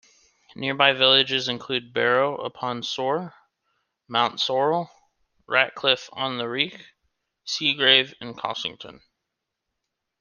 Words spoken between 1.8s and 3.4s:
Barrow upon Soar,